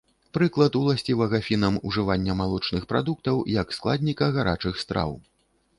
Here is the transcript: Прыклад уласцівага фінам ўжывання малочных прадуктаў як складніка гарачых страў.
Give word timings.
Прыклад 0.35 0.77
уласцівага 0.79 1.41
фінам 1.47 1.77
ўжывання 1.89 2.37
малочных 2.41 2.89
прадуктаў 2.93 3.45
як 3.61 3.67
складніка 3.79 4.35
гарачых 4.39 4.83
страў. 4.85 5.17